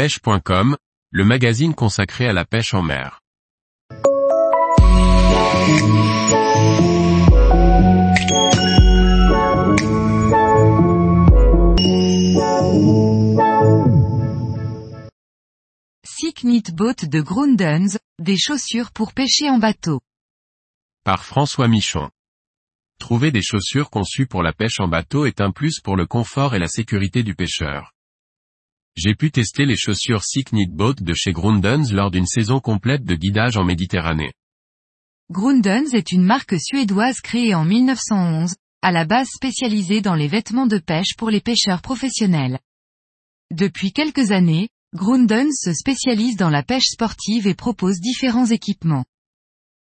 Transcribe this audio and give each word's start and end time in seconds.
pêche.com, 0.00 0.78
le 1.10 1.24
magazine 1.26 1.74
consacré 1.74 2.26
à 2.26 2.32
la 2.32 2.46
pêche 2.46 2.72
en 2.72 2.80
mer. 2.80 3.20
Sick 16.02 16.46
Boat 16.72 16.94
de 17.02 17.20
Grundens, 17.20 17.98
des 18.18 18.38
chaussures 18.38 18.92
pour 18.92 19.12
pêcher 19.12 19.50
en 19.50 19.58
bateau. 19.58 20.00
Par 21.04 21.26
François 21.26 21.68
Michon. 21.68 22.08
Trouver 22.98 23.30
des 23.30 23.42
chaussures 23.42 23.90
conçues 23.90 24.26
pour 24.26 24.42
la 24.42 24.54
pêche 24.54 24.80
en 24.80 24.88
bateau 24.88 25.26
est 25.26 25.42
un 25.42 25.50
plus 25.50 25.80
pour 25.80 25.96
le 25.96 26.06
confort 26.06 26.54
et 26.54 26.58
la 26.58 26.68
sécurité 26.68 27.22
du 27.22 27.34
pêcheur. 27.34 27.92
J'ai 28.96 29.14
pu 29.14 29.30
tester 29.30 29.64
les 29.66 29.76
chaussures 29.76 30.24
Sick 30.24 30.50
Boat 30.70 30.94
de 31.00 31.14
chez 31.14 31.32
Grundens 31.32 31.92
lors 31.92 32.10
d'une 32.10 32.26
saison 32.26 32.60
complète 32.60 33.04
de 33.04 33.14
guidage 33.14 33.56
en 33.56 33.64
Méditerranée. 33.64 34.32
Grundens 35.30 35.94
est 35.94 36.12
une 36.12 36.24
marque 36.24 36.56
suédoise 36.60 37.20
créée 37.20 37.54
en 37.54 37.64
1911, 37.64 38.56
à 38.82 38.90
la 38.90 39.04
base 39.04 39.28
spécialisée 39.28 40.00
dans 40.00 40.16
les 40.16 40.26
vêtements 40.26 40.66
de 40.66 40.78
pêche 40.78 41.14
pour 41.16 41.30
les 41.30 41.40
pêcheurs 41.40 41.82
professionnels. 41.82 42.58
Depuis 43.52 43.92
quelques 43.92 44.32
années, 44.32 44.68
Grundens 44.94 45.52
se 45.54 45.72
spécialise 45.72 46.36
dans 46.36 46.50
la 46.50 46.64
pêche 46.64 46.88
sportive 46.90 47.46
et 47.46 47.54
propose 47.54 48.00
différents 48.00 48.46
équipements. 48.46 49.04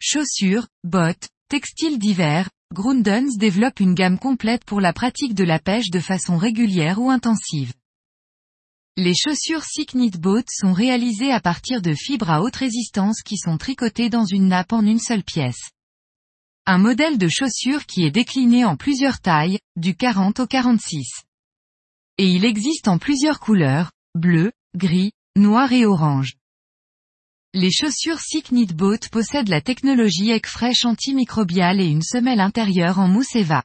Chaussures, 0.00 0.66
bottes, 0.82 1.28
textiles 1.48 1.98
divers, 1.98 2.50
Grundens 2.74 3.36
développe 3.38 3.78
une 3.80 3.94
gamme 3.94 4.18
complète 4.18 4.64
pour 4.64 4.80
la 4.80 4.92
pratique 4.92 5.34
de 5.34 5.44
la 5.44 5.60
pêche 5.60 5.90
de 5.90 6.00
façon 6.00 6.36
régulière 6.36 7.00
ou 7.00 7.10
intensive. 7.10 7.72
Les 9.00 9.14
chaussures 9.14 9.62
Sick 9.62 9.94
Boat 10.18 10.42
sont 10.48 10.72
réalisées 10.72 11.30
à 11.30 11.38
partir 11.38 11.80
de 11.82 11.94
fibres 11.94 12.30
à 12.30 12.42
haute 12.42 12.56
résistance 12.56 13.22
qui 13.22 13.36
sont 13.36 13.56
tricotées 13.56 14.08
dans 14.10 14.24
une 14.24 14.48
nappe 14.48 14.72
en 14.72 14.84
une 14.84 14.98
seule 14.98 15.22
pièce. 15.22 15.70
Un 16.66 16.78
modèle 16.78 17.16
de 17.16 17.28
chaussure 17.28 17.86
qui 17.86 18.02
est 18.02 18.10
décliné 18.10 18.64
en 18.64 18.74
plusieurs 18.74 19.20
tailles, 19.20 19.60
du 19.76 19.94
40 19.94 20.40
au 20.40 20.48
46. 20.48 21.06
Et 22.18 22.26
il 22.26 22.44
existe 22.44 22.88
en 22.88 22.98
plusieurs 22.98 23.38
couleurs, 23.38 23.92
bleu, 24.16 24.50
gris, 24.74 25.12
noir 25.36 25.72
et 25.72 25.86
orange. 25.86 26.32
Les 27.54 27.70
chaussures 27.70 28.18
Sick 28.18 28.52
Boat 28.74 28.98
possèdent 29.12 29.48
la 29.48 29.60
technologie 29.60 30.32
Egg 30.32 30.46
Fresh 30.46 30.84
antimicrobiale 30.84 31.80
et 31.80 31.86
une 31.86 32.02
semelle 32.02 32.40
intérieure 32.40 32.98
en 32.98 33.06
mousse 33.06 33.36
Eva. 33.36 33.62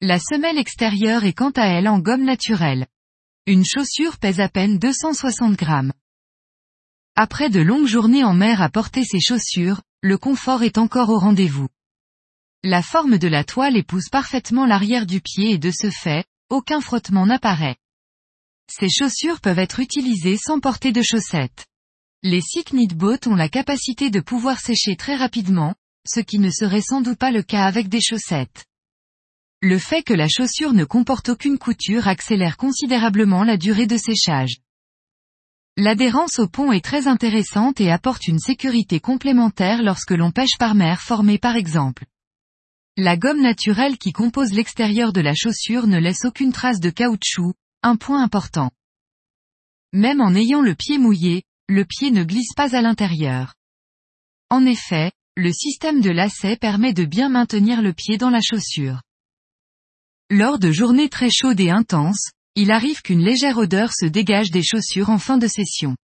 La 0.00 0.18
semelle 0.18 0.56
extérieure 0.56 1.24
est 1.24 1.34
quant 1.34 1.52
à 1.56 1.66
elle 1.66 1.88
en 1.88 1.98
gomme 1.98 2.24
naturelle. 2.24 2.86
Une 3.50 3.64
chaussure 3.64 4.18
pèse 4.18 4.38
à 4.38 4.48
peine 4.48 4.78
260 4.78 5.56
grammes. 5.56 5.92
Après 7.16 7.50
de 7.50 7.58
longues 7.58 7.88
journées 7.88 8.22
en 8.22 8.32
mer 8.32 8.62
à 8.62 8.68
porter 8.68 9.02
ces 9.02 9.18
chaussures, 9.18 9.82
le 10.02 10.18
confort 10.18 10.62
est 10.62 10.78
encore 10.78 11.08
au 11.08 11.18
rendez-vous. 11.18 11.66
La 12.62 12.80
forme 12.80 13.18
de 13.18 13.26
la 13.26 13.42
toile 13.42 13.76
épouse 13.76 14.08
parfaitement 14.08 14.66
l'arrière 14.66 15.04
du 15.04 15.20
pied 15.20 15.50
et 15.50 15.58
de 15.58 15.72
ce 15.72 15.90
fait, 15.90 16.24
aucun 16.48 16.80
frottement 16.80 17.26
n'apparaît. 17.26 17.74
Ces 18.70 18.88
chaussures 18.88 19.40
peuvent 19.40 19.58
être 19.58 19.80
utilisées 19.80 20.36
sans 20.36 20.60
porter 20.60 20.92
de 20.92 21.02
chaussettes. 21.02 21.66
Les 22.22 22.42
Sick 22.42 22.72
Boat 22.94 23.26
ont 23.26 23.34
la 23.34 23.48
capacité 23.48 24.10
de 24.10 24.20
pouvoir 24.20 24.60
sécher 24.60 24.94
très 24.94 25.16
rapidement, 25.16 25.74
ce 26.06 26.20
qui 26.20 26.38
ne 26.38 26.50
serait 26.50 26.82
sans 26.82 27.00
doute 27.00 27.18
pas 27.18 27.32
le 27.32 27.42
cas 27.42 27.64
avec 27.64 27.88
des 27.88 28.00
chaussettes. 28.00 28.66
Le 29.62 29.78
fait 29.78 30.02
que 30.02 30.14
la 30.14 30.26
chaussure 30.26 30.72
ne 30.72 30.84
comporte 30.84 31.28
aucune 31.28 31.58
couture 31.58 32.08
accélère 32.08 32.56
considérablement 32.56 33.44
la 33.44 33.58
durée 33.58 33.86
de 33.86 33.98
séchage. 33.98 34.56
L'adhérence 35.76 36.38
au 36.38 36.48
pont 36.48 36.72
est 36.72 36.84
très 36.84 37.08
intéressante 37.08 37.78
et 37.78 37.90
apporte 37.90 38.26
une 38.26 38.38
sécurité 38.38 39.00
complémentaire 39.00 39.82
lorsque 39.82 40.12
l'on 40.12 40.30
pêche 40.30 40.56
par 40.58 40.74
mer 40.74 41.02
formée 41.02 41.36
par 41.36 41.56
exemple. 41.56 42.06
La 42.96 43.18
gomme 43.18 43.42
naturelle 43.42 43.98
qui 43.98 44.12
compose 44.12 44.54
l'extérieur 44.54 45.12
de 45.12 45.20
la 45.20 45.34
chaussure 45.34 45.86
ne 45.86 45.98
laisse 45.98 46.24
aucune 46.24 46.52
trace 46.52 46.80
de 46.80 46.88
caoutchouc, 46.88 47.52
un 47.82 47.96
point 47.96 48.22
important. 48.22 48.70
Même 49.92 50.22
en 50.22 50.34
ayant 50.34 50.62
le 50.62 50.74
pied 50.74 50.96
mouillé, 50.96 51.42
le 51.68 51.84
pied 51.84 52.10
ne 52.10 52.24
glisse 52.24 52.54
pas 52.56 52.74
à 52.74 52.80
l'intérieur. 52.80 53.54
En 54.48 54.64
effet, 54.64 55.12
le 55.36 55.52
système 55.52 56.00
de 56.00 56.10
lacet 56.10 56.56
permet 56.56 56.94
de 56.94 57.04
bien 57.04 57.28
maintenir 57.28 57.82
le 57.82 57.92
pied 57.92 58.16
dans 58.16 58.30
la 58.30 58.40
chaussure. 58.40 59.02
Lors 60.32 60.60
de 60.60 60.70
journées 60.70 61.08
très 61.08 61.28
chaudes 61.28 61.58
et 61.58 61.70
intenses, 61.70 62.30
il 62.54 62.70
arrive 62.70 63.02
qu'une 63.02 63.24
légère 63.24 63.58
odeur 63.58 63.92
se 63.92 64.06
dégage 64.06 64.52
des 64.52 64.62
chaussures 64.62 65.10
en 65.10 65.18
fin 65.18 65.38
de 65.38 65.48
session. 65.48 65.96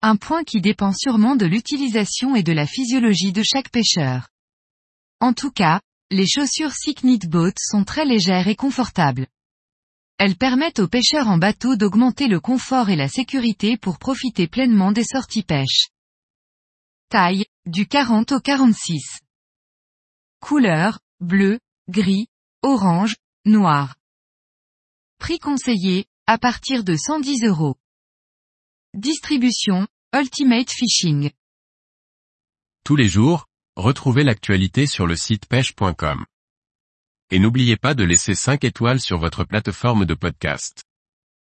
Un 0.00 0.14
point 0.14 0.44
qui 0.44 0.60
dépend 0.60 0.92
sûrement 0.92 1.34
de 1.34 1.46
l'utilisation 1.46 2.36
et 2.36 2.44
de 2.44 2.52
la 2.52 2.66
physiologie 2.66 3.32
de 3.32 3.42
chaque 3.42 3.70
pêcheur. 3.70 4.28
En 5.18 5.32
tout 5.32 5.50
cas, 5.50 5.80
les 6.12 6.28
chaussures 6.28 6.70
Sick 6.70 7.02
Boat 7.28 7.54
sont 7.58 7.82
très 7.82 8.04
légères 8.04 8.46
et 8.46 8.54
confortables. 8.54 9.26
Elles 10.18 10.36
permettent 10.36 10.78
aux 10.78 10.86
pêcheurs 10.86 11.26
en 11.26 11.38
bateau 11.38 11.74
d'augmenter 11.74 12.28
le 12.28 12.38
confort 12.38 12.90
et 12.90 12.96
la 12.96 13.08
sécurité 13.08 13.76
pour 13.76 13.98
profiter 13.98 14.46
pleinement 14.46 14.92
des 14.92 15.02
sorties 15.04 15.42
pêche. 15.42 15.88
Taille, 17.08 17.46
du 17.66 17.88
40 17.88 18.30
au 18.30 18.40
46. 18.40 19.18
Couleur, 20.38 21.00
bleu, 21.18 21.58
gris, 21.88 22.28
orange, 22.62 23.16
noir. 23.44 23.96
Prix 25.18 25.38
conseillé, 25.38 26.06
à 26.26 26.38
partir 26.38 26.84
de 26.84 26.96
110 26.96 27.44
euros. 27.44 27.76
Distribution, 28.94 29.86
Ultimate 30.14 30.70
Fishing. 30.70 31.30
Tous 32.84 32.96
les 32.96 33.08
jours, 33.08 33.46
retrouvez 33.76 34.24
l'actualité 34.24 34.86
sur 34.86 35.06
le 35.06 35.16
site 35.16 35.46
pêche.com 35.46 36.24
et 37.32 37.38
n'oubliez 37.38 37.78
pas 37.78 37.94
de 37.94 38.04
laisser 38.04 38.34
5 38.34 38.62
étoiles 38.62 39.00
sur 39.00 39.16
votre 39.18 39.44
plateforme 39.44 40.04
de 40.04 40.12
podcast. 40.12 40.84